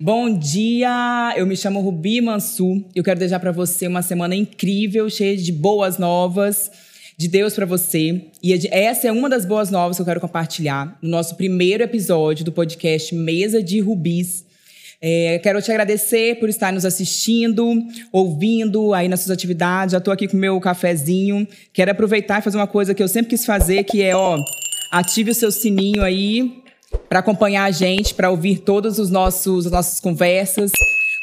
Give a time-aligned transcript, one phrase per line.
[0.00, 2.84] Bom dia, eu me chamo Rubi Mansur.
[2.94, 6.70] Eu quero desejar para você uma semana incrível, cheia de boas novas
[7.16, 8.26] de Deus para você.
[8.40, 12.44] E essa é uma das boas novas que eu quero compartilhar no nosso primeiro episódio
[12.44, 14.44] do podcast Mesa de Rubis.
[15.02, 19.90] É, quero te agradecer por estar nos assistindo, ouvindo aí nas suas atividades.
[19.90, 21.44] Já estou aqui com meu cafezinho.
[21.72, 24.38] Quero aproveitar e fazer uma coisa que eu sempre quis fazer, que é, ó,
[24.92, 26.67] ative o seu sininho aí
[27.08, 30.70] para acompanhar a gente, para ouvir todos os nossos as nossas conversas,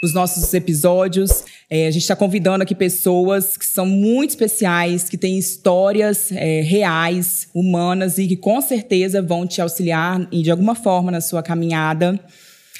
[0.03, 1.43] os nossos episódios.
[1.69, 6.61] É, a gente está convidando aqui pessoas que são muito especiais, que têm histórias é,
[6.61, 12.20] reais, humanas e que com certeza vão te auxiliar de alguma forma na sua caminhada.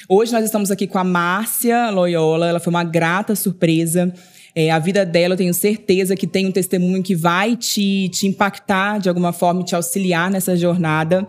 [0.08, 4.12] Hoje nós estamos aqui com a Márcia Loyola, ela foi uma grata surpresa.
[4.54, 8.26] É, a vida dela, eu tenho certeza que tem um testemunho que vai te, te
[8.26, 11.26] impactar de alguma forma e te auxiliar nessa jornada.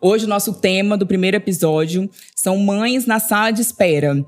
[0.00, 4.24] Hoje, o nosso tema do primeiro episódio são mães na sala de espera.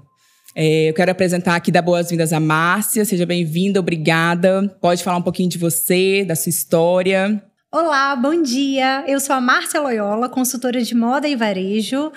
[0.54, 3.04] É, eu quero apresentar aqui, dar boas-vindas a Márcia.
[3.04, 4.76] Seja bem-vinda, obrigada.
[4.80, 7.42] Pode falar um pouquinho de você, da sua história.
[7.70, 9.04] Olá, bom dia.
[9.06, 12.10] Eu sou a Márcia Loyola, consultora de moda e varejo.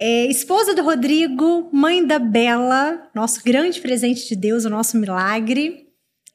[0.00, 5.81] É, esposa do Rodrigo, mãe da Bela, nosso grande presente de Deus, o nosso milagre.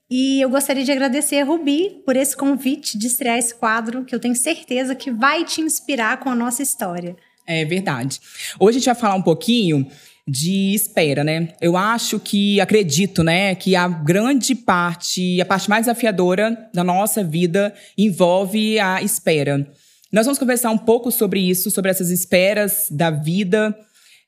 [0.09, 4.15] E eu gostaria de agradecer a Rubi por esse convite de estrear esse quadro, que
[4.15, 7.15] eu tenho certeza que vai te inspirar com a nossa história.
[7.45, 8.19] É verdade.
[8.57, 9.85] Hoje a gente vai falar um pouquinho
[10.25, 11.49] de espera, né?
[11.61, 17.23] Eu acho que, acredito, né, que a grande parte, a parte mais desafiadora da nossa
[17.23, 19.69] vida envolve a espera.
[20.11, 23.77] Nós vamos conversar um pouco sobre isso, sobre essas esperas da vida,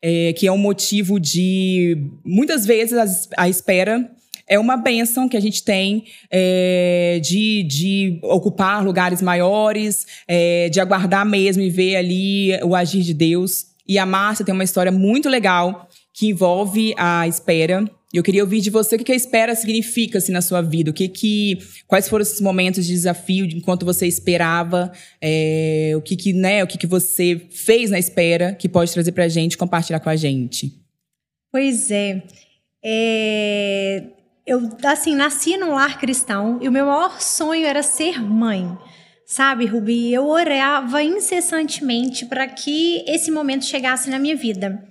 [0.02, 4.10] é, que é um motivo de, muitas vezes, a, a espera
[4.50, 10.80] é uma benção que a gente tem é, de, de ocupar lugares maiores, é, de
[10.80, 13.68] aguardar mesmo e ver ali o agir de Deus.
[13.88, 17.90] E a Márcia tem uma história muito legal que envolve a espera.
[18.12, 20.90] Eu queria ouvir de você o que a espera significa assim, na sua vida.
[20.90, 24.92] O que que, quais foram esses momentos de desafio enquanto você esperava?
[25.22, 29.12] É, o que que, né, o que que você fez na espera que pode trazer
[29.12, 30.74] para a gente, compartilhar com a gente?
[31.52, 32.24] Pois é.
[32.84, 34.04] é
[34.50, 38.76] eu, assim, nasci num lar cristão e o meu maior sonho era ser mãe.
[39.24, 44.89] Sabe, Rubi, eu orava incessantemente para que esse momento chegasse na minha vida.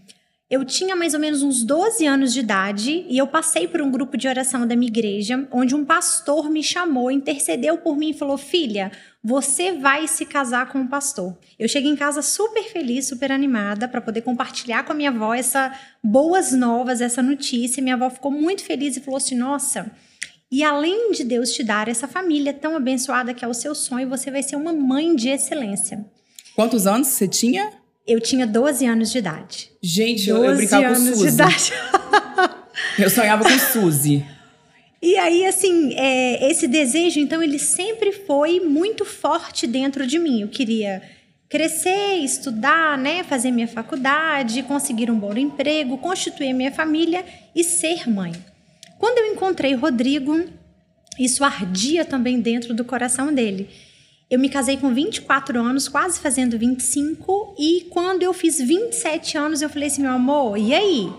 [0.51, 3.91] Eu tinha mais ou menos uns 12 anos de idade e eu passei por um
[3.91, 8.15] grupo de oração da minha igreja, onde um pastor me chamou, intercedeu por mim e
[8.15, 8.91] falou: Filha,
[9.23, 11.37] você vai se casar com um pastor.
[11.59, 15.35] Eu cheguei em casa super feliz, super animada para poder compartilhar com a minha avó
[15.35, 15.71] essa
[16.03, 17.83] boas novas, essa notícia.
[17.83, 19.91] Minha avó ficou muito feliz e falou assim: "Nossa,
[20.51, 24.09] e além de Deus te dar essa família tão abençoada que é o seu sonho,
[24.09, 26.07] você vai ser uma mãe de excelência."
[26.57, 27.71] Quantos anos você tinha?
[28.09, 29.71] Eu tinha 12 anos de idade.
[29.83, 31.27] Gente, eu, eu brincava com Suzy.
[31.27, 31.73] De idade.
[32.99, 34.25] eu sonhava com Suzy.
[35.03, 40.41] E aí, assim, é, esse desejo, então, ele sempre foi muito forte dentro de mim.
[40.41, 41.03] Eu queria
[41.51, 47.25] crescer, estudar, né, fazer minha faculdade, conseguir um bom emprego, constituir minha família
[47.55, 48.33] e ser mãe.
[48.99, 50.45] Quando eu encontrei Rodrigo,
[51.19, 53.69] isso ardia também dentro do coração dele.
[54.31, 59.63] Eu me casei com 24 anos, quase fazendo 25, e quando eu fiz 27 anos,
[59.63, 61.11] eu falei assim, meu amor, e aí?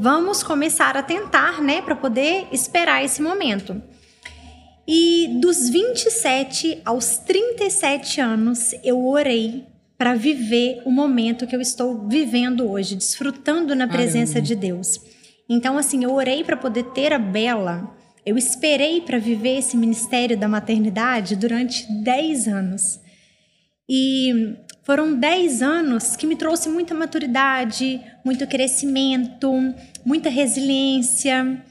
[0.00, 3.82] vamos começar a tentar, né, para poder esperar esse momento.
[4.88, 9.66] E dos 27 aos 37 anos, eu orei
[9.98, 14.46] para viver o momento que eu estou vivendo hoje, desfrutando na presença Caramba.
[14.48, 15.00] de Deus.
[15.46, 17.94] Então, assim, eu orei para poder ter a Bela.
[18.24, 23.00] Eu esperei para viver esse ministério da maternidade durante 10 anos.
[23.88, 29.50] E foram 10 anos que me trouxe muita maturidade, muito crescimento,
[30.04, 31.62] muita resiliência.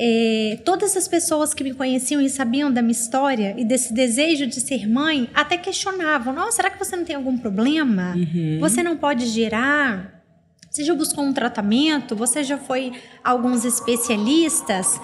[0.00, 4.46] É, todas as pessoas que me conheciam e sabiam da minha história e desse desejo
[4.46, 8.14] de ser mãe até questionavam: Nossa, será que você não tem algum problema?
[8.14, 8.58] Uhum.
[8.60, 10.22] Você não pode gerar?
[10.70, 12.14] Você já buscou um tratamento?
[12.14, 12.92] Você já foi
[13.24, 15.00] a alguns especialistas?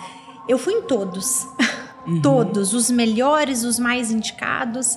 [0.48, 1.46] Eu fui em todos.
[2.06, 2.20] Uhum.
[2.20, 4.96] todos, os melhores, os mais indicados.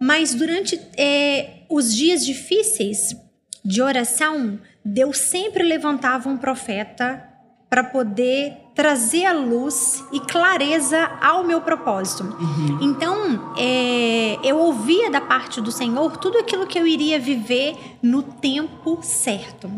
[0.00, 3.16] Mas durante é, os dias difíceis
[3.64, 7.24] de oração, Deus sempre levantava um profeta
[7.68, 12.22] para poder trazer a luz e clareza ao meu propósito.
[12.22, 12.78] Uhum.
[12.80, 18.22] Então, é, eu ouvia da parte do Senhor tudo aquilo que eu iria viver no
[18.22, 19.68] tempo certo.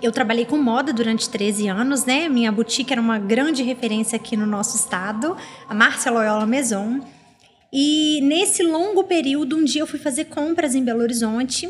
[0.00, 2.28] Eu trabalhei com moda durante 13 anos, né?
[2.28, 5.36] Minha boutique era uma grande referência aqui no nosso estado,
[5.68, 7.00] a Márcia Loyola Maison.
[7.72, 11.68] E nesse longo período, um dia eu fui fazer compras em Belo Horizonte.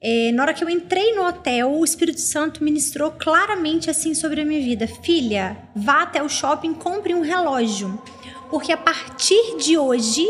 [0.00, 4.40] É, na hora que eu entrei no hotel, o Espírito Santo ministrou claramente assim sobre
[4.40, 8.02] a minha vida: Filha, vá até o shopping, compre um relógio,
[8.50, 10.26] porque a partir de hoje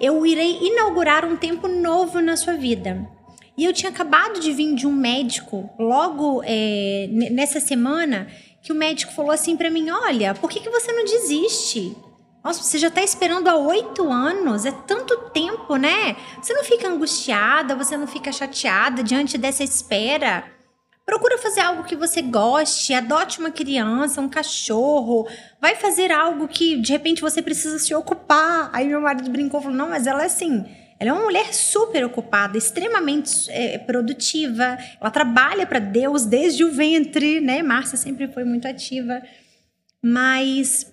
[0.00, 3.08] eu irei inaugurar um tempo novo na sua vida.
[3.56, 8.28] E eu tinha acabado de vir de um médico, logo é, nessa semana,
[8.62, 11.96] que o médico falou assim para mim: Olha, por que, que você não desiste?
[12.44, 16.16] Nossa, você já está esperando há oito anos, é tanto tempo, né?
[16.40, 20.44] Você não fica angustiada, você não fica chateada diante dessa espera.
[21.04, 25.26] Procura fazer algo que você goste, adote uma criança, um cachorro,
[25.60, 28.70] vai fazer algo que de repente você precisa se ocupar.
[28.72, 30.64] Aí meu marido brincou falou: Não, mas ela é assim.
[30.98, 34.78] Ela é uma mulher super ocupada, extremamente é, produtiva.
[35.00, 37.62] Ela trabalha para Deus desde o ventre, né?
[37.62, 39.22] Márcia sempre foi muito ativa.
[40.02, 40.92] Mas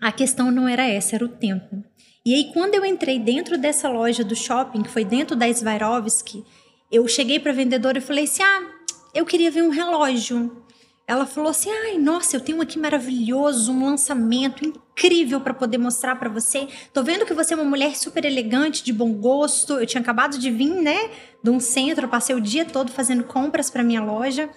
[0.00, 1.84] a questão não era essa, era o tempo.
[2.24, 6.44] E aí, quando eu entrei dentro dessa loja do shopping, que foi dentro da Swarovski,
[6.90, 8.70] eu cheguei para a vendedora e falei assim: Ah,
[9.12, 10.61] eu queria ver um relógio.
[11.12, 16.16] Ela falou assim: Ai, nossa, eu tenho aqui maravilhoso, um lançamento incrível para poder mostrar
[16.16, 16.66] para você.
[16.90, 19.74] Tô vendo que você é uma mulher super elegante, de bom gosto.
[19.74, 21.10] Eu tinha acabado de vir, né,
[21.44, 24.48] de um centro, eu passei o dia todo fazendo compras para minha loja.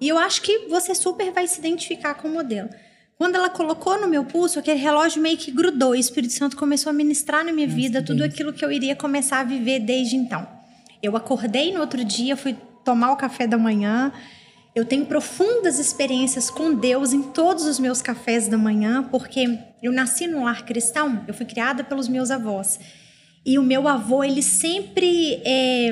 [0.00, 2.70] E eu acho que você super vai se identificar com o modelo.
[3.18, 5.94] Quando ela colocou no meu pulso, aquele relógio meio que grudou.
[5.94, 8.72] E o Espírito Santo começou a ministrar na minha Nossa, vida tudo aquilo que eu
[8.72, 10.48] iria começar a viver desde então.
[11.02, 14.10] Eu acordei no outro dia, fui tomar o café da manhã.
[14.78, 19.92] Eu tenho profundas experiências com Deus em todos os meus cafés da manhã, porque eu
[19.92, 22.78] nasci num lar cristão, eu fui criada pelos meus avós.
[23.44, 25.90] E o meu avô, ele sempre é,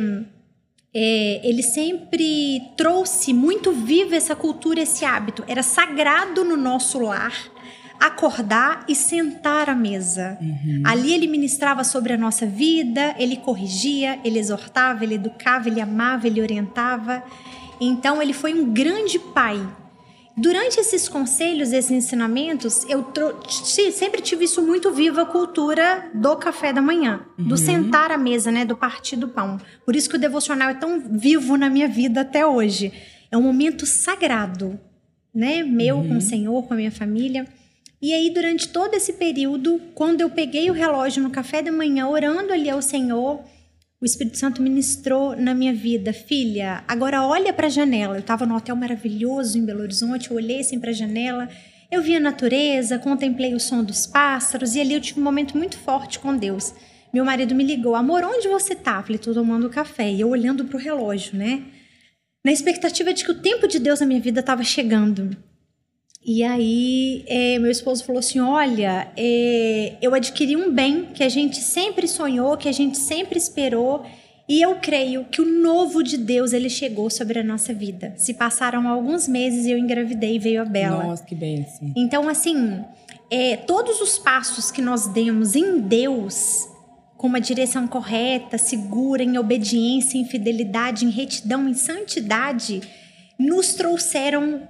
[0.94, 5.42] é, ele sempre trouxe muito viva essa cultura, esse hábito.
[5.48, 7.32] Era sagrado no nosso lar
[7.98, 10.38] acordar e sentar à mesa.
[10.40, 10.82] Uhum.
[10.84, 16.26] Ali ele ministrava sobre a nossa vida, ele corrigia, ele exortava, ele educava, ele amava,
[16.26, 17.22] ele orientava.
[17.80, 19.60] Então ele foi um grande pai
[20.38, 23.06] Durante esses conselhos, esses ensinamentos, eu
[23.90, 27.48] sempre tive isso muito vivo, a cultura do café da manhã, uhum.
[27.48, 29.58] do sentar à mesa, né, do partir do pão.
[29.82, 32.92] Por isso que o devocional é tão vivo na minha vida até hoje.
[33.30, 34.78] É um momento sagrado,
[35.34, 36.08] né, meu uhum.
[36.08, 37.46] com o Senhor, com a minha família.
[38.02, 42.08] E aí, durante todo esse período, quando eu peguei o relógio no café da manhã,
[42.08, 43.40] orando ali ao Senhor,
[44.00, 48.16] o Espírito Santo ministrou na minha vida, filha, agora olha para a janela.
[48.16, 51.48] Eu estava no hotel maravilhoso em Belo Horizonte, eu olhei assim para a janela,
[51.90, 55.56] eu vi a natureza, contemplei o som dos pássaros e ali eu tive um momento
[55.56, 56.74] muito forte com Deus.
[57.12, 59.02] Meu marido me ligou, amor, onde você tá?
[59.02, 60.10] Falei, tô tomando café.
[60.10, 61.62] E eu olhando pro relógio, né?
[62.44, 65.34] Na expectativa de que o tempo de Deus na minha vida estava chegando.
[66.26, 71.28] E aí, é, meu esposo falou assim: Olha, é, eu adquiri um bem que a
[71.28, 74.04] gente sempre sonhou, que a gente sempre esperou,
[74.48, 78.12] e eu creio que o novo de Deus ele chegou sobre a nossa vida.
[78.16, 81.04] Se passaram alguns meses e eu engravidei e veio a Bela.
[81.04, 81.92] Nossa, que bênção.
[81.96, 82.84] Então, assim,
[83.30, 86.68] é, todos os passos que nós demos em Deus,
[87.16, 92.82] com uma direção correta, segura, em obediência, em fidelidade, em retidão, em santidade,
[93.38, 94.62] nos trouxeram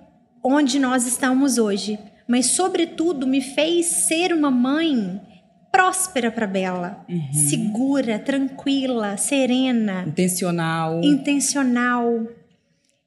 [0.47, 1.99] onde nós estamos hoje,
[2.29, 5.21] mas sobretudo me fez ser uma mãe
[5.73, 7.33] próspera para Bela, uhum.
[7.33, 11.01] segura, tranquila, serena, intencional.
[11.03, 12.27] Intencional.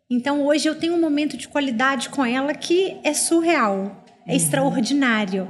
[0.10, 4.38] Então hoje eu tenho um momento de qualidade com ela que é surreal, é uhum.
[4.38, 5.50] extraordinário.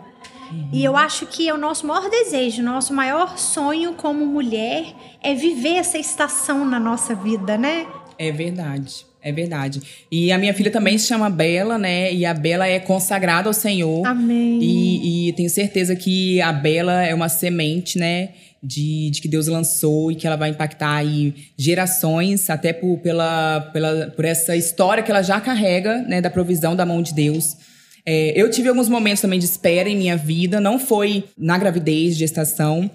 [0.52, 0.70] Uhum.
[0.72, 4.86] E eu acho que é o nosso maior desejo, nosso maior sonho como mulher
[5.22, 7.88] é viver essa estação na nossa vida, né?
[8.18, 9.09] É verdade.
[9.22, 9.82] É verdade.
[10.12, 12.14] E a minha filha também se chama Bela, né?
[12.14, 14.06] E a Bela é consagrada ao Senhor.
[14.08, 14.60] Amém.
[14.62, 18.30] E, e tenho certeza que a Bela é uma semente, né?
[18.62, 23.62] De, de, que Deus lançou e que ela vai impactar aí gerações, até por, pela,
[23.74, 26.22] pela, por essa história que ela já carrega, né?
[26.22, 27.58] Da provisão da mão de Deus.
[28.06, 30.62] É, eu tive alguns momentos também de espera em minha vida.
[30.62, 32.90] Não foi na gravidez, gestação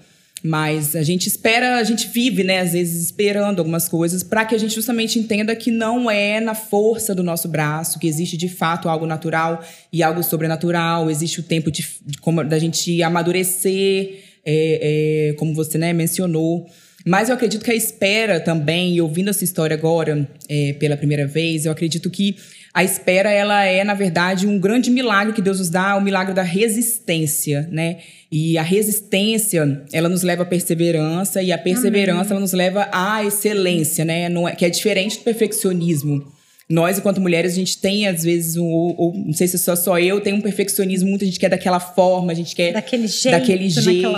[0.45, 4.53] mas a gente espera, a gente vive, né, às vezes esperando algumas coisas para que
[4.53, 8.47] a gente justamente entenda que não é na força do nosso braço, que existe de
[8.47, 14.19] fato algo natural e algo sobrenatural, existe o tempo de, de como, da gente amadurecer,
[14.45, 16.69] é, é, como você né, mencionou.
[17.03, 21.25] Mas eu acredito que a espera também, e ouvindo essa história agora é, pela primeira
[21.25, 22.35] vez, eu acredito que
[22.75, 26.33] a espera ela é, na verdade, um grande milagre que Deus nos dá, o milagre
[26.33, 27.99] da resistência, né?
[28.37, 33.23] E a resistência, ela nos leva à perseverança e a perseverança ela nos leva à
[33.23, 34.27] excelência, né?
[34.27, 36.21] Não é, que é diferente do perfeccionismo.
[36.69, 39.73] nós, enquanto mulheres, a gente tem, às vezes, um, ou, ou, não sei se só
[39.73, 42.73] só eu, tem um perfeccionismo muito, a gente quer daquela forma, a gente quer.
[42.73, 43.39] Daquele jeito.
[43.39, 44.09] Daquele jeito,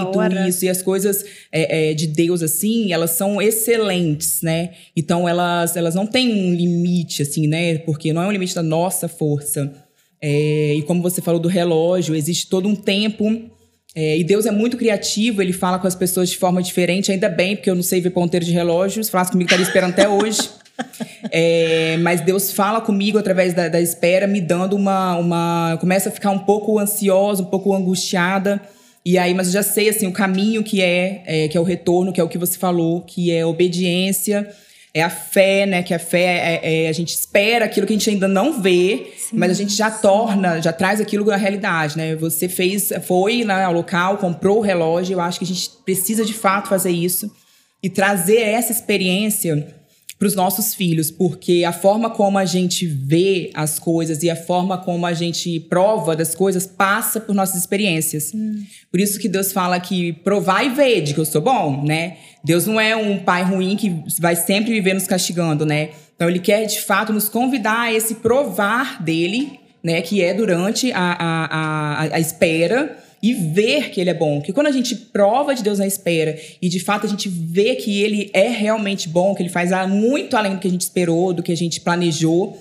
[0.47, 0.65] isso.
[0.65, 4.71] E as coisas é, é, de Deus, assim, elas são excelentes, né?
[4.95, 7.77] Então, elas, elas não têm um limite, assim, né?
[7.77, 9.71] Porque não é um limite da nossa força.
[10.19, 13.55] É, e como você falou do relógio, existe todo um tempo.
[13.95, 17.29] É, e Deus é muito criativo, ele fala com as pessoas de forma diferente, ainda
[17.29, 19.03] bem, porque eu não sei ver ponteiro de relógio.
[19.03, 20.49] Se falasse comigo, estaria esperando até hoje.
[21.31, 25.77] É, mas Deus fala comigo através da, da, espera, me dando uma, uma.
[25.81, 28.61] Começa a ficar um pouco ansiosa, um pouco angustiada.
[29.03, 31.63] E aí, mas eu já sei assim o caminho que é, é que é o
[31.63, 34.47] retorno, que é o que você falou, que é obediência,
[34.93, 35.83] é a fé, né?
[35.83, 39.13] Que a fé é, é a gente espera aquilo que a gente ainda não vê,
[39.17, 40.01] sim, mas a gente já sim.
[40.01, 42.15] torna, já traz aquilo na realidade, né?
[42.15, 45.13] Você fez, foi lá ao local, comprou o relógio.
[45.13, 47.31] Eu acho que a gente precisa de fato fazer isso
[47.81, 49.76] e trazer essa experiência
[50.17, 54.35] para os nossos filhos, porque a forma como a gente vê as coisas e a
[54.35, 58.31] forma como a gente prova das coisas passa por nossas experiências.
[58.33, 58.63] Hum.
[58.89, 62.17] Por isso que Deus fala que provar e ver de que eu sou bom, né?
[62.43, 65.89] Deus não é um pai ruim que vai sempre viver nos castigando, né?
[66.15, 70.01] Então ele quer de fato nos convidar a esse provar dele, né?
[70.01, 74.41] Que é durante a, a, a, a espera e ver que ele é bom.
[74.41, 77.75] Que quando a gente prova de Deus na espera e de fato a gente vê
[77.75, 81.33] que ele é realmente bom, que ele faz muito além do que a gente esperou,
[81.33, 82.57] do que a gente planejou,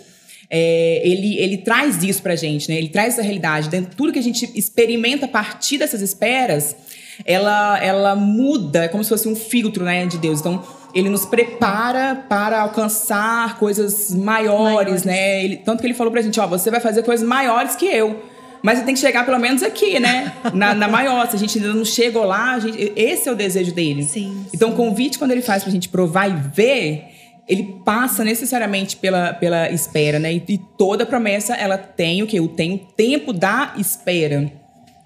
[0.48, 2.76] é, ele, ele traz isso pra gente, né?
[2.76, 3.68] Ele traz essa realidade.
[3.68, 6.76] Dentro de tudo que a gente experimenta a partir dessas esperas,
[7.24, 10.40] ela, ela muda, é como se fosse um filtro né, de Deus.
[10.40, 10.62] Então,
[10.94, 15.04] ele nos prepara para alcançar coisas maiores, maiores.
[15.04, 15.44] né?
[15.44, 18.22] Ele, tanto que ele falou pra gente, ó, você vai fazer coisas maiores que eu.
[18.62, 20.32] Mas tem que chegar pelo menos aqui, né?
[20.52, 21.28] Na, na maior.
[21.28, 24.02] Se a gente ainda não chegou lá, gente, esse é o desejo dele.
[24.02, 24.46] Sim.
[24.52, 27.04] Então, o convite, quando ele faz pra gente provar e ver,
[27.48, 30.34] ele passa necessariamente pela, pela espera, né?
[30.34, 32.40] E, e toda promessa, ela tem o quê?
[32.56, 34.50] Tem o tempo da espera.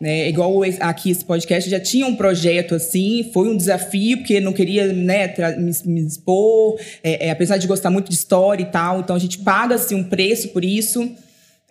[0.00, 0.30] Né?
[0.30, 4.90] Igual aqui esse podcast já tinha um projeto assim, foi um desafio, porque não queria
[4.94, 9.14] né, me, me expor, é, é, apesar de gostar muito de história e tal, então
[9.14, 11.14] a gente paga assim, um preço por isso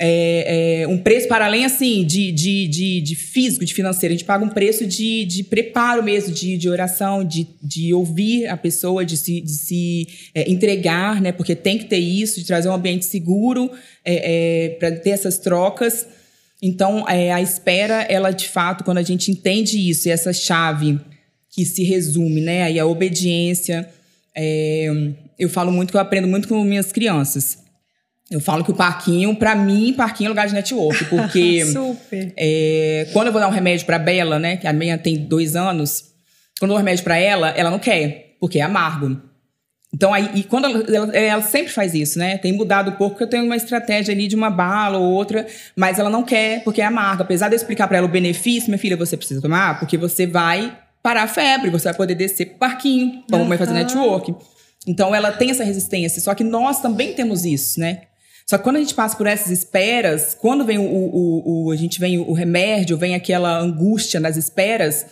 [0.01, 4.13] é, é, um preço para além assim de, de, de, de, físico, de financeiro.
[4.13, 8.47] A gente paga um preço de, de preparo mesmo, de, de oração, de, de ouvir
[8.47, 11.33] a pessoa, de se, de se é, entregar, né?
[11.33, 13.69] Porque tem que ter isso, de trazer um ambiente seguro
[14.05, 16.07] é, é, para ter essas trocas.
[16.61, 20.97] Então, é, a espera, ela de fato, quando a gente entende isso, e essa chave
[21.51, 22.63] que se resume, né?
[22.63, 23.89] Aí a obediência.
[25.37, 27.68] eu falo muito que eu aprendo muito com minhas crianças
[28.31, 31.63] eu falo que o parquinho, para mim, parquinho é lugar de network, porque
[32.37, 35.55] é, quando eu vou dar um remédio para Bela, né, que a minha tem dois
[35.55, 36.05] anos,
[36.59, 39.19] quando eu dou um remédio para ela, ela não quer, porque é amargo.
[39.91, 42.37] Então, aí, e quando ela, ela, ela, sempre faz isso, né?
[42.37, 45.47] Tem mudado um pouco, porque eu tenho uma estratégia ali de uma bala ou outra,
[45.75, 47.23] mas ela não quer, porque é amargo.
[47.23, 50.27] Apesar de eu explicar para ela o benefício, minha filha, você precisa tomar, porque você
[50.27, 53.57] vai parar a febre, você vai poder descer pro parquinho, vamos uhum.
[53.57, 54.35] fazer network.
[54.87, 58.01] Então, ela tem essa resistência, só que nós também temos isso, né?
[58.49, 61.75] Só que quando a gente passa por essas esperas, quando vem o, o, o a
[61.75, 65.05] gente vem o remédio, vem aquela angústia nas esperas,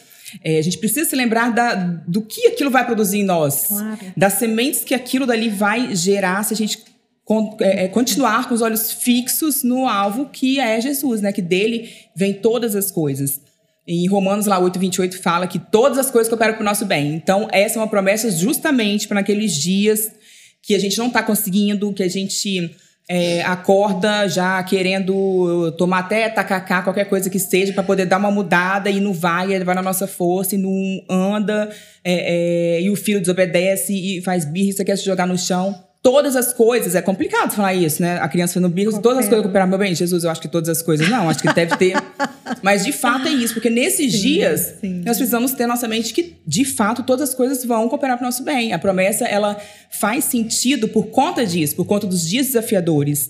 [0.43, 3.99] é, a gente precisa se lembrar da, do que aquilo vai produzir em nós, claro.
[4.17, 6.79] das sementes que aquilo dali vai gerar se a gente
[7.23, 11.31] con, é, é, continuar com os olhos fixos no alvo que é Jesus, né?
[11.31, 13.39] Que dele vem todas as coisas.
[13.87, 17.13] Em Romanos lá 8, 28 fala que todas as coisas cooperam para o nosso bem.
[17.13, 20.09] Então, essa é uma promessa justamente para aqueles dias
[20.59, 22.75] que a gente não está conseguindo, que a gente
[23.09, 28.31] é, acorda já querendo tomar até tacacá, qualquer coisa que seja, para poder dar uma
[28.31, 31.69] mudada e não vai, vai na nossa força e não anda,
[32.03, 35.86] é, é, e o filho desobedece e faz birra e quer se jogar no chão
[36.07, 38.17] todas as coisas, é complicado falar isso, né?
[38.21, 40.69] A criança fazendo birra, todas as coisas recuperar meu bem, Jesus, eu acho que todas
[40.69, 41.97] as coisas não, acho que deve ter.
[42.63, 45.01] Mas de fato é isso, porque nesses sim, dias sim.
[45.05, 48.27] nós precisamos ter nossa mente que de fato todas as coisas vão cooperar para o
[48.29, 48.71] nosso bem.
[48.71, 49.57] A promessa ela
[49.91, 53.29] faz sentido por conta disso, por conta dos dias desafiadores.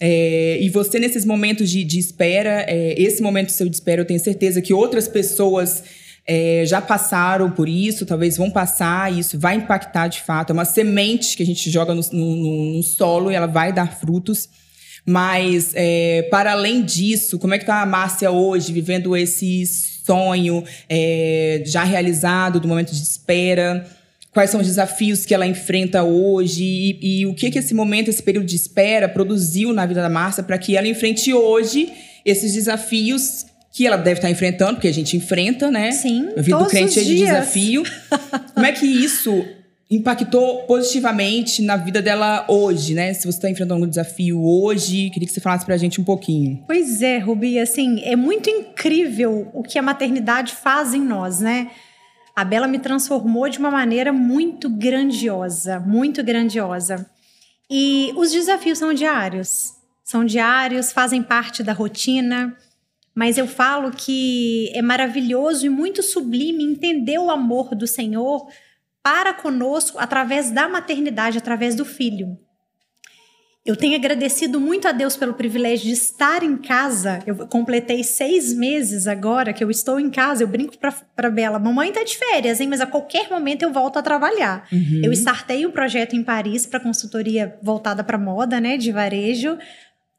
[0.00, 4.04] É, e você, nesses momentos de, de espera, é, esse momento seu de espera, eu
[4.04, 5.84] tenho certeza que outras pessoas
[6.26, 10.50] é, já passaram por isso, talvez vão passar, isso vai impactar de fato.
[10.50, 13.98] É uma semente que a gente joga no, no, no solo e ela vai dar
[13.98, 14.48] frutos.
[15.04, 19.64] Mas, é, para além disso, como é que está a Márcia hoje, vivendo esse
[20.04, 23.86] sonho é, já realizado do momento de espera?
[24.32, 26.64] Quais são os desafios que ela enfrenta hoje?
[26.64, 30.10] E, e o que, que esse momento, esse período de espera produziu na vida da
[30.10, 31.92] Márcia para que ela enfrente hoje
[32.24, 33.45] esses desafios
[33.76, 35.92] que ela deve estar enfrentando, porque a gente enfrenta, né?
[35.92, 36.30] Sim.
[36.34, 37.82] A vida do crente é de desafio.
[38.54, 39.44] Como é que isso
[39.90, 43.12] impactou positivamente na vida dela hoje, né?
[43.12, 46.64] Se você está enfrentando algum desafio hoje, queria que você falasse pra gente um pouquinho.
[46.66, 51.70] Pois é, Rubi, assim, é muito incrível o que a maternidade faz em nós, né?
[52.34, 57.04] A Bela me transformou de uma maneira muito grandiosa, muito grandiosa.
[57.70, 59.74] E os desafios são diários.
[60.02, 62.56] São diários, fazem parte da rotina,
[63.16, 68.46] mas eu falo que é maravilhoso e muito sublime entender o amor do Senhor
[69.02, 72.38] para conosco através da maternidade, através do filho.
[73.64, 77.20] Eu tenho agradecido muito a Deus pelo privilégio de estar em casa.
[77.26, 80.44] Eu completei seis meses agora que eu estou em casa.
[80.44, 82.68] Eu brinco para Bela: mamãe tá de férias, hein?
[82.68, 84.68] Mas a qualquer momento eu volto a trabalhar.
[84.70, 85.00] Uhum.
[85.02, 88.76] Eu startei um projeto em Paris para consultoria voltada para moda, né?
[88.76, 89.58] De varejo.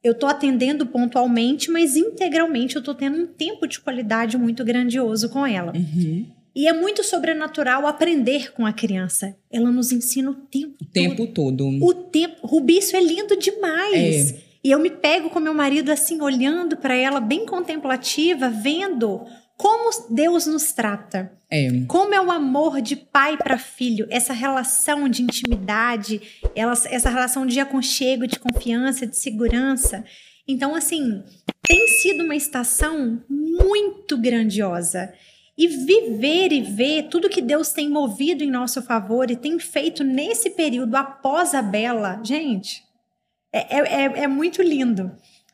[0.08, 5.28] Eu estou atendendo pontualmente, mas integralmente eu estou tendo um tempo de qualidade muito grandioso
[5.28, 5.74] com ela.
[5.76, 6.26] Uhum.
[6.56, 9.36] E é muito sobrenatural aprender com a criança.
[9.52, 10.92] Ela nos ensina o tempo o todo.
[10.94, 11.86] tempo todo.
[11.86, 12.48] O tempo.
[12.48, 14.32] Rubi, isso é lindo demais.
[14.32, 14.40] É.
[14.64, 19.22] E eu me pego com meu marido assim, olhando para ela, bem contemplativa, vendo
[19.58, 21.32] como Deus nos trata.
[21.50, 21.68] É.
[21.88, 26.22] Como é o amor de pai para filho, essa relação de intimidade,
[26.56, 30.06] essa relação de aconchego, de confiança, de segurança.
[30.48, 31.24] Então, assim,
[31.64, 35.12] tem sido uma estação muito grandiosa
[35.58, 40.04] e viver e ver tudo que Deus tem movido em nosso favor e tem feito
[40.04, 42.84] nesse período após a Bela, gente,
[43.52, 45.12] é, é, é, é muito lindo.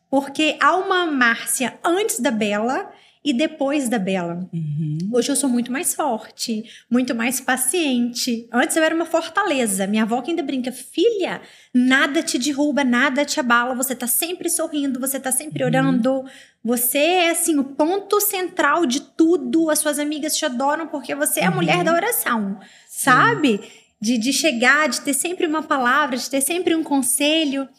[0.10, 2.92] Porque há uma Márcia antes da Bela
[3.24, 4.50] e depois da Bela.
[4.52, 4.98] Uhum.
[5.14, 8.48] Hoje eu sou muito mais forte, muito mais paciente.
[8.52, 9.88] Antes eu era uma fortaleza.
[9.88, 11.42] Minha avó que ainda brinca, filha,
[11.74, 13.76] nada te derruba, nada te abala.
[13.76, 15.70] Você tá sempre sorrindo, você tá sempre uhum.
[15.70, 16.26] orando.
[16.64, 19.70] Você é assim o ponto central de tudo.
[19.70, 21.56] As suas amigas te adoram porque você é a uhum.
[21.56, 23.62] mulher da oração, sabe?
[24.02, 27.70] De, de chegar, de ter sempre uma palavra, de ter sempre um conselho.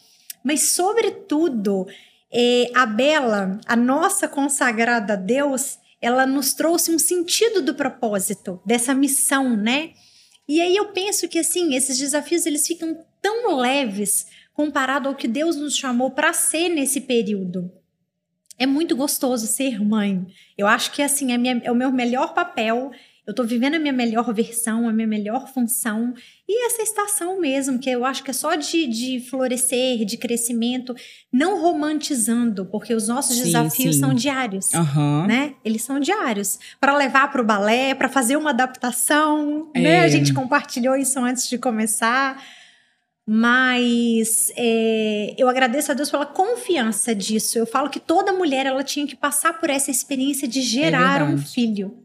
[0.43, 1.87] Mas, sobretudo,
[2.33, 8.61] é, a Bela, a nossa consagrada a Deus, ela nos trouxe um sentido do propósito,
[8.65, 9.91] dessa missão, né?
[10.47, 15.27] E aí eu penso que assim, esses desafios eles ficam tão leves comparado ao que
[15.27, 17.71] Deus nos chamou para ser nesse período.
[18.57, 20.25] É muito gostoso ser mãe.
[20.57, 22.91] Eu acho que assim é, minha, é o meu melhor papel
[23.25, 26.13] eu estou vivendo a minha melhor versão, a minha melhor função.
[26.47, 30.95] E essa estação mesmo, que eu acho que é só de, de florescer, de crescimento,
[31.33, 34.01] não romantizando, porque os nossos sim, desafios sim.
[34.01, 35.25] são diários, uhum.
[35.25, 35.55] né?
[35.65, 36.59] Eles são diários.
[36.79, 39.81] Para levar para o balé, para fazer uma adaptação, é.
[39.81, 39.99] né?
[40.01, 42.39] A gente compartilhou isso antes de começar.
[43.27, 47.57] Mas é, eu agradeço a Deus pela confiança disso.
[47.57, 51.23] Eu falo que toda mulher ela tinha que passar por essa experiência de gerar é
[51.23, 52.04] um filho.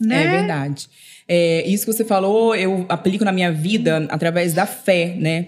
[0.00, 0.24] Né?
[0.24, 0.88] É verdade.
[1.28, 5.46] É, isso que você falou, eu aplico na minha vida através da fé, né?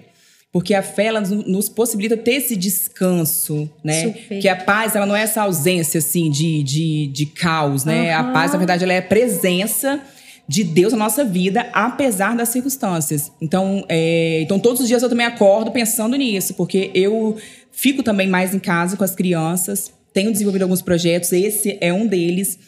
[0.53, 4.05] Porque a fé ela nos possibilita ter esse descanso, né?
[4.05, 4.39] Super.
[4.41, 8.15] Que a paz ela não é essa ausência assim de, de, de caos, né?
[8.15, 8.21] Uhum.
[8.21, 10.01] A paz, na verdade, ela é a presença
[10.49, 13.33] de Deus na nossa vida, apesar das circunstâncias.
[13.41, 17.37] Então, é, então todos os dias eu também acordo pensando nisso, porque eu
[17.73, 22.07] fico também mais em casa com as crianças, tenho desenvolvido alguns projetos, esse é um
[22.07, 22.59] deles.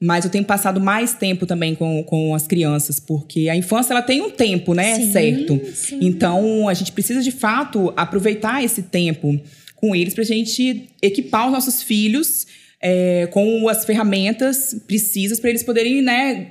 [0.00, 4.02] Mas eu tenho passado mais tempo também com, com as crianças, porque a infância ela
[4.02, 4.96] tem um tempo, né?
[4.96, 5.60] Sim, certo.
[5.74, 5.98] Sim.
[6.02, 9.40] Então a gente precisa de fato aproveitar esse tempo
[9.74, 12.46] com eles para a gente equipar os nossos filhos
[12.80, 16.46] é, com as ferramentas precisas para eles poderem, né?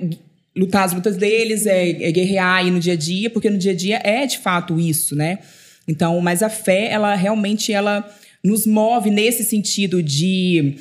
[0.56, 3.72] Lutar as lutas deles, é, é guerrear aí no dia a dia, porque no dia
[3.72, 5.38] a dia é de fato isso, né?
[5.86, 8.04] Então, mas a fé, ela realmente ela
[8.42, 10.76] nos move nesse sentido de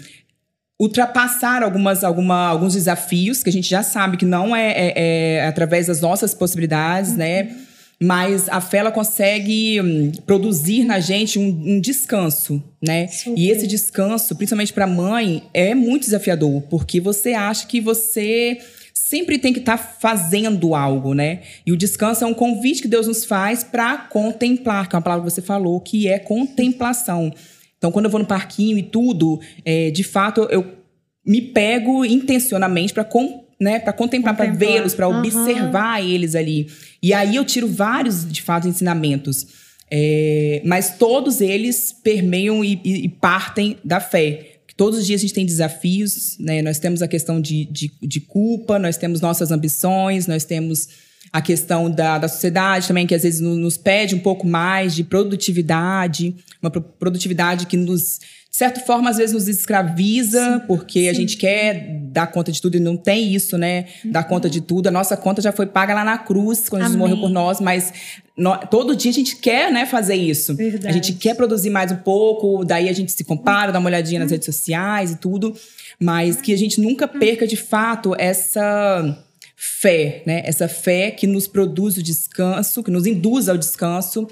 [0.80, 4.94] ultrapassar algumas, alguma, alguns desafios que a gente já sabe que não é, é,
[5.38, 7.44] é através das nossas possibilidades, né?
[7.44, 7.50] uhum.
[7.50, 7.66] né?
[8.02, 13.08] Mas a fé ela consegue hum, produzir na gente um, um descanso, né?
[13.08, 13.40] Super.
[13.40, 18.60] E esse descanso, principalmente para mãe, é muito desafiador, porque você acha que você
[18.94, 21.42] sempre tem que estar tá fazendo algo, né?
[21.66, 25.04] E o descanso é um convite que Deus nos faz para contemplar, que é uma
[25.04, 27.34] palavra que você falou, que é contemplação.
[27.86, 30.65] Então, quando eu vou no parquinho e tudo, é, de fato, eu
[31.24, 33.08] me pego intencionalmente para
[33.62, 35.19] né, para contemplar, para vê-los, para uhum.
[35.19, 36.67] observar eles ali.
[37.02, 39.45] E aí eu tiro vários, de fato, ensinamentos.
[39.91, 44.54] É, mas todos eles permeiam e, e, e, partem da fé.
[44.76, 46.63] Todos os dias a gente tem desafios, né?
[46.63, 50.89] Nós temos a questão de, de, de culpa, nós temos nossas ambições, nós temos
[51.36, 55.04] a questão da, da sociedade também, que às vezes nos pede um pouco mais de
[55.04, 58.19] produtividade, uma produtividade que nos,
[58.50, 61.10] de certa forma, às vezes nos escraviza, sim, porque sim.
[61.10, 63.84] a gente quer dar conta de tudo e não tem isso, né?
[64.06, 64.12] Uhum.
[64.12, 64.88] Dar conta de tudo.
[64.88, 66.93] A nossa conta já foi paga lá na cruz, quando Amém.
[66.93, 67.91] Jesus morreu por nós, mas
[68.38, 70.56] no, todo dia a gente quer, né, fazer isso.
[70.56, 70.88] Verdade.
[70.88, 74.21] A gente quer produzir mais um pouco, daí a gente se compara, dá uma olhadinha
[74.21, 74.36] nas uhum.
[74.36, 75.54] redes sociais e tudo,
[76.00, 79.25] mas que a gente nunca perca de fato essa
[79.56, 80.41] fé, né?
[80.46, 84.28] Essa fé que nos produz o descanso, que nos induz ao descanso.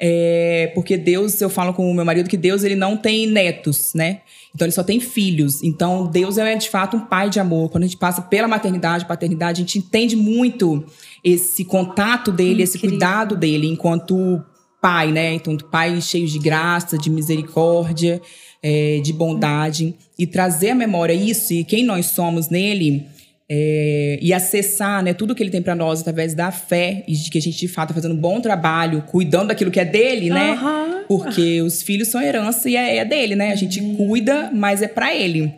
[0.00, 3.92] É, porque Deus, eu falo com o meu marido que Deus ele não tem netos,
[3.94, 4.20] né?
[4.54, 5.62] Então ele só tem filhos.
[5.62, 7.70] Então Deus é de fato um pai de amor.
[7.70, 10.84] Quando a gente passa pela maternidade, paternidade, a gente entende muito
[11.22, 12.64] esse contato dele, Incrível.
[12.64, 14.42] esse cuidado dele enquanto
[14.80, 15.34] pai, né?
[15.34, 18.20] Então pai cheio de graça, de misericórdia,
[18.62, 23.06] é, de bondade e trazer à memória isso e quem nós somos nele
[23.48, 27.30] é, e acessar né, tudo que ele tem para nós através da fé e de
[27.30, 30.30] que a gente de fato está fazendo um bom trabalho, cuidando daquilo que é dele,
[30.30, 30.52] né?
[30.54, 31.04] Uhum.
[31.06, 33.52] Porque os filhos são herança e é, é dele, né?
[33.52, 33.96] A gente uhum.
[33.96, 35.54] cuida, mas é para ele.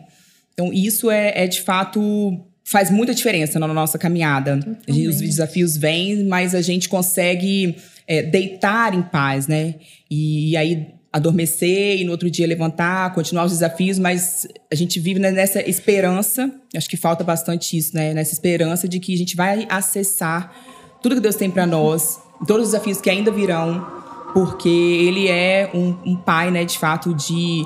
[0.53, 4.59] Então isso é, é, de fato faz muita diferença na nossa caminhada.
[4.87, 7.75] Gente, os desafios vêm, mas a gente consegue
[8.07, 9.75] é, deitar em paz, né?
[10.11, 14.99] E, e aí adormecer e no outro dia levantar, continuar os desafios, mas a gente
[14.99, 18.13] vive nessa esperança, acho que falta bastante isso, né?
[18.13, 20.53] Nessa esperança de que a gente vai acessar
[21.01, 23.85] tudo que Deus tem para nós, todos os desafios que ainda virão,
[24.33, 27.65] porque Ele é um, um pai, né, de fato, de,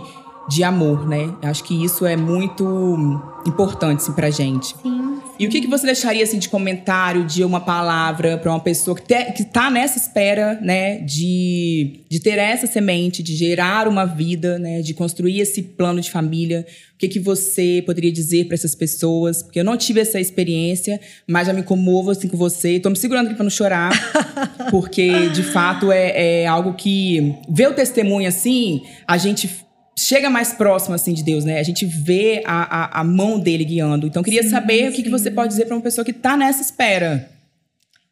[0.50, 1.34] de amor, né?
[1.42, 4.76] Acho que isso é muito importante assim, pra gente.
[4.82, 5.14] Sim.
[5.40, 8.96] E o que, que você deixaria assim de comentário, de uma palavra para uma pessoa
[8.96, 14.82] que está nessa espera, né, de, de ter essa semente, de gerar uma vida, né,
[14.82, 16.66] de construir esse plano de família?
[16.94, 19.42] O que, que você poderia dizer para essas pessoas?
[19.42, 22.76] Porque eu não tive essa experiência, mas já me comovo assim com você.
[22.76, 23.92] Estou me segurando aqui para não chorar,
[24.70, 29.63] porque de fato é, é algo que ver o testemunho assim, a gente
[29.98, 31.60] chega mais próximo assim de Deus, né?
[31.60, 34.08] A gente vê a, a, a mão dele guiando.
[34.08, 34.88] Então, eu queria sim, saber sim.
[34.90, 37.30] o que, que você pode dizer para uma pessoa que está nessa espera.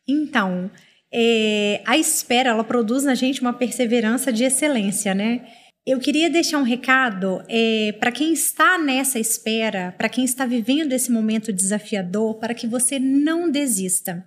[0.08, 0.70] Então,
[1.12, 5.42] é, a espera ela produz na gente uma perseverança de excelência, né?
[5.86, 10.94] Eu queria deixar um recado é, para quem está nessa espera, para quem está vivendo
[10.94, 14.24] esse momento desafiador, para que você não desista.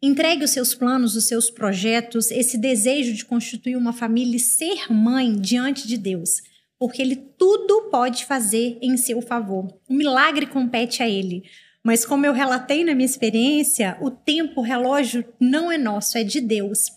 [0.00, 4.92] Entregue os seus planos, os seus projetos, esse desejo de constituir uma família e ser
[4.92, 6.51] mãe diante de Deus
[6.82, 9.72] porque ele tudo pode fazer em seu favor.
[9.88, 11.44] O milagre compete a ele.
[11.80, 16.24] Mas como eu relatei na minha experiência, o tempo, o relógio não é nosso, é
[16.24, 16.90] de Deus.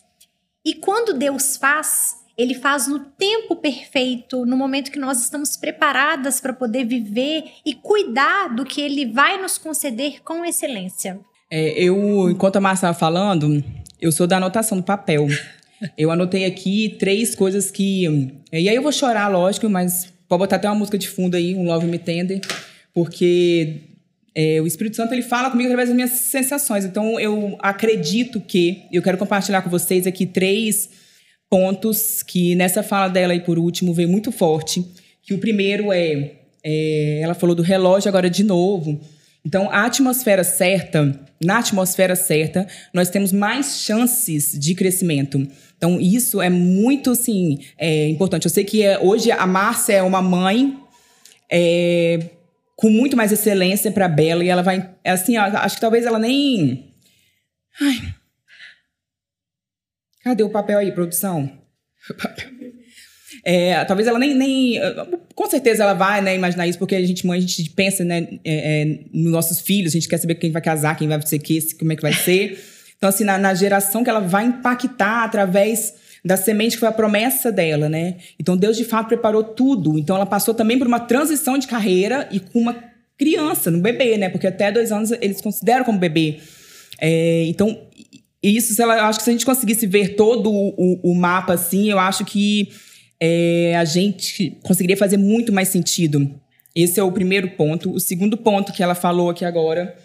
[0.66, 6.42] E quando Deus faz, ele faz no tempo perfeito, no momento que nós estamos preparadas
[6.42, 11.20] para poder viver e cuidar do que ele vai nos conceder com excelência.
[11.48, 13.64] É, eu, enquanto a Márcia estava falando,
[14.02, 15.28] eu sou da anotação do papel.
[15.98, 18.06] Eu anotei aqui três coisas que.
[18.52, 21.56] E aí eu vou chorar, lógico, mas pode botar até uma música de fundo aí,
[21.56, 22.42] um Love Me Tender,
[22.94, 23.82] porque
[24.34, 26.86] é, o Espírito Santo ele fala comigo através das minhas sensações.
[26.86, 28.84] Então eu acredito que.
[28.92, 30.90] Eu quero compartilhar com vocês aqui três
[31.50, 34.86] pontos que nessa fala dela aí por último veio muito forte.
[35.24, 36.32] Que o primeiro é,
[36.64, 39.00] é ela falou do relógio agora de novo.
[39.46, 45.48] Então, a atmosfera certa, na atmosfera certa, nós temos mais chances de crescimento.
[45.78, 48.46] Então, isso é muito, assim, é, importante.
[48.46, 50.80] Eu sei que é, hoje a Márcia é uma mãe
[51.52, 52.32] é,
[52.76, 56.06] com muito mais excelência para a Bela e ela vai, é assim, acho que talvez
[56.06, 56.92] ela nem...
[57.80, 58.16] Ai.
[60.24, 61.52] Cadê o papel aí, produção?
[62.08, 62.56] O papel.
[63.48, 64.80] É, talvez ela nem, nem.
[65.36, 68.28] Com certeza ela vai né, imaginar isso, porque a gente, mãe, a gente pensa né,
[68.44, 71.38] é, é, nos nossos filhos, a gente quer saber quem vai casar, quem vai ser
[71.38, 72.60] que, como é que vai ser.
[72.98, 76.94] Então, assim, na, na geração que ela vai impactar através da semente que foi a
[76.94, 78.16] promessa dela, né?
[78.40, 80.00] Então, Deus de fato preparou tudo.
[80.00, 82.76] Então, ela passou também por uma transição de carreira e com uma
[83.18, 84.30] criança, no bebê, né?
[84.30, 86.40] Porque até dois anos eles consideram como bebê.
[87.00, 87.78] É, então,
[88.42, 91.54] isso, ela, eu acho que se a gente conseguisse ver todo o, o, o mapa
[91.54, 92.70] assim, eu acho que
[93.28, 96.32] é, a gente conseguiria fazer muito mais sentido.
[96.76, 97.92] Esse é o primeiro ponto.
[97.92, 99.96] O segundo ponto que ela falou aqui agora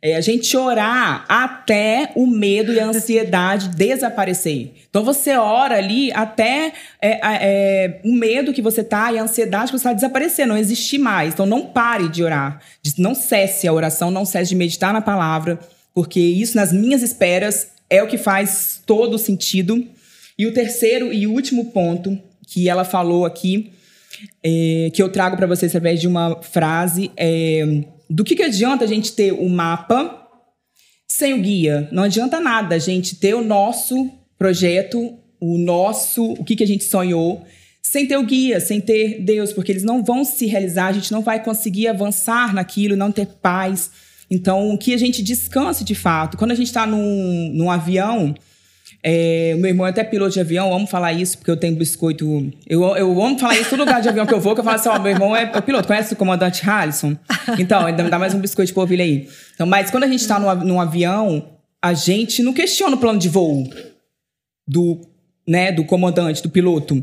[0.00, 4.72] é a gente orar até o medo e a ansiedade desaparecer.
[4.88, 9.66] Então você ora ali até é, é, o medo que você tá e a ansiedade
[9.66, 11.34] que você está desaparecer, não existir mais.
[11.34, 12.62] Então não pare de orar.
[12.96, 15.58] Não cesse a oração, não cesse de meditar na palavra,
[15.92, 19.86] porque isso nas minhas esperas é o que faz todo sentido.
[20.38, 22.18] E o terceiro e último ponto
[22.50, 23.72] que ela falou aqui,
[24.44, 28.84] é, que eu trago para vocês através de uma frase, é, do que, que adianta
[28.84, 30.26] a gente ter o um mapa
[31.06, 31.88] sem o guia.
[31.92, 36.66] Não adianta nada a gente ter o nosso projeto, o nosso, o que, que a
[36.66, 37.44] gente sonhou,
[37.80, 41.12] sem ter o guia, sem ter Deus, porque eles não vão se realizar, a gente
[41.12, 43.90] não vai conseguir avançar naquilo, não ter paz.
[44.28, 46.36] Então, que a gente descanse de fato.
[46.36, 48.34] Quando a gente está num, num avião,
[49.02, 51.74] é, meu irmão é até piloto de avião, eu amo falar isso, porque eu tenho
[51.74, 52.52] biscoito.
[52.68, 54.64] Eu, eu amo falar isso em todo lugar de avião que eu vou, que eu
[54.64, 57.16] falo assim: ó, meu irmão é, é piloto, conhece o comandante Harrison?
[57.58, 59.28] Então, ainda me dá mais um biscoito de ovelha aí.
[59.54, 61.48] Então, mas quando a gente está num, num avião,
[61.82, 63.68] a gente não questiona o plano de voo
[64.68, 65.00] do,
[65.48, 67.02] né, do comandante, do piloto.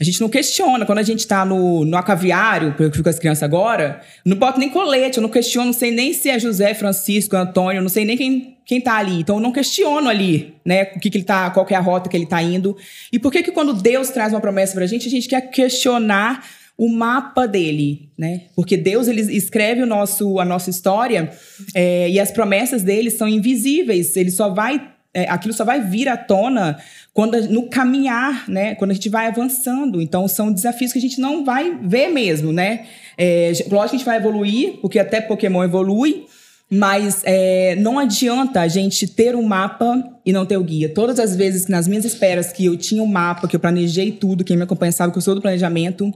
[0.00, 0.84] A gente não questiona.
[0.84, 4.36] Quando a gente tá no, no acaviário, porque eu fico com as crianças agora, não
[4.36, 7.88] boto nem colete, eu não questiono, não sei nem se é José, Francisco, Antônio, não
[7.88, 9.20] sei nem quem, quem tá ali.
[9.20, 12.08] Então eu não questiono ali, né, o que, que ele tá, qual é a rota
[12.08, 12.76] que ele tá indo.
[13.12, 16.44] E por que que quando Deus traz uma promessa pra gente, a gente quer questionar
[16.76, 18.42] o mapa dele, né?
[18.54, 21.30] Porque Deus ele escreve o nosso, a nossa história
[21.74, 24.16] é, e as promessas dele são invisíveis.
[24.16, 26.76] Ele só vai, é, aquilo só vai vir à tona
[27.12, 28.74] quando no caminhar, né?
[28.74, 30.02] Quando a gente vai avançando.
[30.02, 32.86] Então são desafios que a gente não vai ver mesmo, né?
[33.16, 36.26] É, lógico que a gente vai evoluir, porque até Pokémon evolui.
[36.70, 40.88] Mas é, não adianta a gente ter um mapa e não ter o guia.
[40.88, 44.10] Todas as vezes que nas minhas esperas que eu tinha um mapa, que eu planejei
[44.10, 46.12] tudo, quem me acompanha sabe que eu sou do planejamento,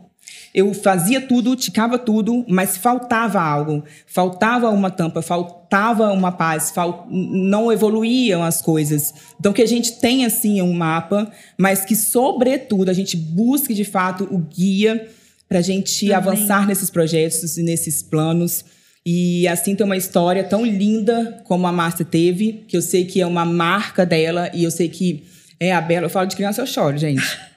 [0.54, 3.84] eu fazia tudo, ticava tudo, mas faltava algo.
[4.06, 7.06] Faltava uma tampa, faltava uma paz, fal...
[7.10, 9.12] não evoluíam as coisas.
[9.38, 13.84] Então, que a gente tenha, assim, um mapa, mas que, sobretudo, a gente busque, de
[13.84, 15.08] fato, o guia
[15.48, 16.16] para a gente Amém.
[16.16, 18.64] avançar nesses projetos e nesses planos.
[19.04, 23.20] E assim ter uma história tão linda como a Márcia teve, que eu sei que
[23.20, 25.24] é uma marca dela, e eu sei que
[25.60, 26.06] é a Bela.
[26.06, 27.22] Eu falo de criança, eu choro, gente.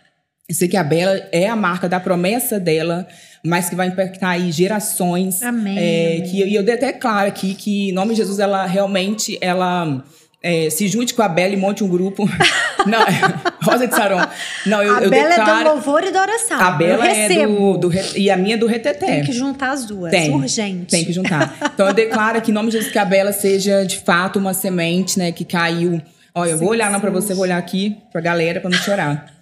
[0.49, 3.07] Eu sei que a Bela é a marca da promessa dela,
[3.41, 5.41] mas que vai impactar aí gerações.
[5.41, 5.77] Amém.
[5.79, 9.37] É, que e eu dei até claro aqui que, em nome de Jesus, ela realmente
[9.39, 10.03] ela
[10.41, 12.27] é, se junte com a Bela e monte um grupo.
[12.87, 12.99] Não,
[13.61, 14.21] Rosa de Saron.
[14.65, 16.59] Não, eu, a eu Bela declaro, é do louvor e da oração.
[16.59, 19.05] A Bela é do, do, E a minha é do reteté.
[19.05, 20.11] Tem que juntar as duas.
[20.11, 20.87] Tem, urgente.
[20.87, 21.55] Tem que juntar.
[21.73, 24.53] Então eu declaro aqui, em nome de Jesus, que a Bela seja de fato uma
[24.53, 26.01] semente, né, que caiu.
[26.33, 29.41] Olha, eu vou olhar não para você, vou olhar aqui pra galera para não chorar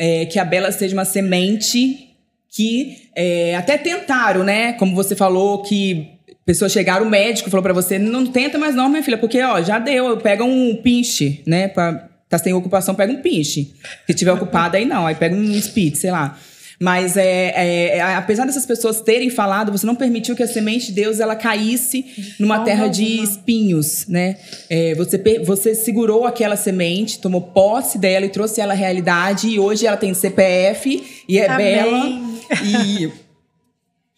[0.00, 2.16] é, que a Bela seja uma semente
[2.48, 4.72] que é, até tentaram, né?
[4.72, 6.12] Como você falou, que
[6.44, 9.62] pessoas chegaram, o médico falou para você, não tenta mais não, minha filha, porque ó,
[9.62, 11.68] já deu, pega um pinche, né?
[11.68, 13.74] Pra, tá sem ocupação, pega um pinche.
[14.06, 16.38] Se tiver ocupado, aí não, aí pega um speed, sei lá.
[16.82, 20.86] Mas é, é, é, apesar dessas pessoas terem falado, você não permitiu que a semente
[20.86, 24.38] de Deus ela caísse numa terra de espinhos, né?
[24.70, 29.48] É, você, você segurou aquela semente, tomou posse dela e trouxe ela à realidade.
[29.48, 31.74] E hoje ela tem CPF e é Amém.
[31.74, 32.30] bela.
[32.64, 33.12] E.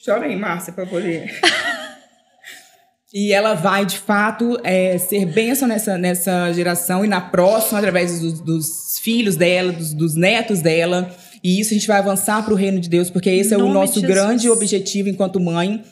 [0.02, 1.38] Chora aí, Márcia, pra poder.
[3.12, 8.20] E ela vai, de fato, é, ser bênção nessa, nessa geração e na próxima, através
[8.20, 11.14] dos, dos filhos dela, dos, dos netos dela.
[11.44, 13.68] E isso a gente vai avançar para o reino de Deus, porque esse é o
[13.68, 15.82] nosso grande objetivo enquanto mãe.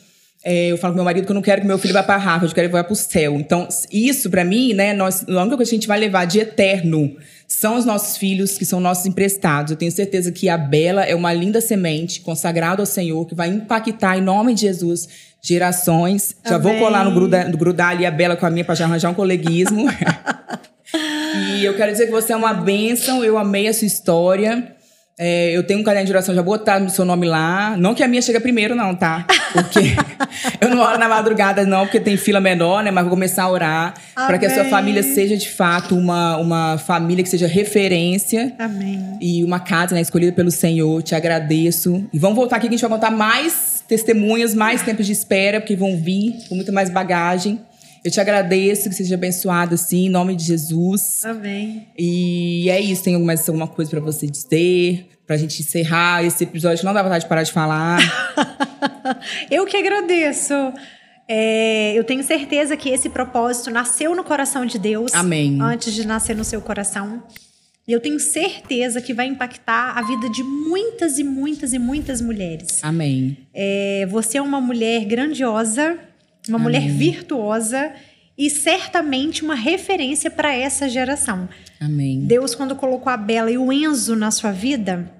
[0.43, 2.17] É, eu falo com meu marido que eu não quero que meu filho vá para
[2.17, 3.35] Harvard, eu quero que ele vá para o céu.
[3.35, 6.39] Então, isso para mim, né, nós, a única coisa que a gente vai levar de
[6.39, 7.15] eterno
[7.47, 9.71] são os nossos filhos, que são nossos emprestados.
[9.71, 13.49] Eu tenho certeza que a Bela é uma linda semente consagrada ao Senhor, que vai
[13.49, 15.07] impactar em nome de Jesus
[15.41, 16.35] gerações.
[16.47, 19.09] Já vou colar no grudar, grudar ali a Bela com a minha para já arranjar
[19.09, 19.87] um coleguismo.
[21.57, 24.75] e eu quero dizer que você é uma bênção, eu amei a sua história.
[25.19, 27.75] É, eu tenho um caderno de oração, já botar no seu nome lá.
[27.77, 29.25] Não que a minha chega primeiro, não, tá?
[29.53, 29.79] Porque
[30.59, 32.91] eu não oro na madrugada, não, porque tem fila menor, né?
[32.91, 36.77] Mas vou começar a orar para que a sua família seja de fato uma, uma
[36.77, 38.53] família que seja referência.
[38.57, 39.17] Amém.
[39.21, 41.01] E uma casa né, escolhida pelo Senhor.
[41.03, 42.03] Te agradeço.
[42.11, 45.59] E vamos voltar aqui que a gente vai contar mais testemunhas, mais tempos de espera,
[45.59, 47.59] porque vão vir com muita mais bagagem.
[48.03, 51.23] Eu te agradeço, que seja abençoado assim, em nome de Jesus.
[51.23, 51.87] Amém.
[51.97, 53.03] E é isso.
[53.03, 55.07] Tem mais alguma coisa para você dizer?
[55.27, 57.99] Pra gente encerrar esse episódio, não dá vontade de parar de falar.
[59.51, 60.53] eu que agradeço.
[61.27, 65.13] É, eu tenho certeza que esse propósito nasceu no coração de Deus.
[65.13, 65.59] Amém.
[65.61, 67.23] Antes de nascer no seu coração.
[67.87, 72.19] E eu tenho certeza que vai impactar a vida de muitas e muitas e muitas
[72.19, 72.79] mulheres.
[72.83, 73.37] Amém.
[73.53, 75.99] É, você é uma mulher grandiosa
[76.47, 76.63] uma Amém.
[76.63, 77.91] mulher virtuosa
[78.37, 81.47] e certamente uma referência para essa geração.
[81.79, 82.21] Amém.
[82.21, 85.11] Deus, quando colocou a Bela e o Enzo na sua vida,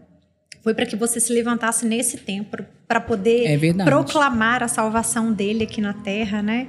[0.63, 2.57] foi para que você se levantasse nesse tempo
[2.87, 6.67] para poder é proclamar a salvação dele aqui na terra, né?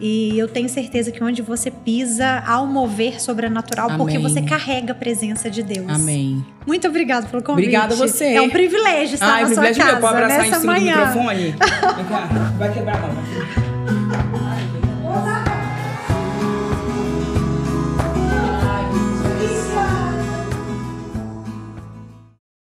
[0.00, 3.98] E eu tenho certeza que onde você pisa, há um mover sobrenatural, Amém.
[3.98, 5.88] porque você carrega a presença de Deus.
[5.88, 6.44] Amém.
[6.66, 7.66] Muito obrigada pelo convite.
[7.66, 8.34] Obrigada a você.
[8.34, 10.10] É um privilégio estar Ai, na privilégio sua casa meu.
[10.10, 10.94] Pode abraçar nessa em cima manhã.
[10.94, 11.54] do microfone?
[12.58, 13.71] Vai quebrar a mão.